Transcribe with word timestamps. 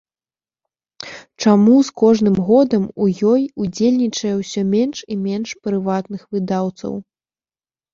Чаму 1.45 1.75
з 1.91 1.93
кожным 2.03 2.35
годам 2.49 2.83
у 2.95 3.11
ёй 3.35 3.41
удзельнічае 3.67 4.35
ўсё 4.41 4.61
менш 4.75 4.97
і 5.13 5.23
менш 5.31 5.49
прыватных 5.65 6.21
выдаўцоў? 6.37 6.93